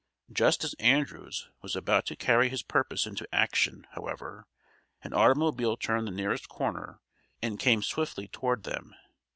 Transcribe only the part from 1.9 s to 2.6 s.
to carry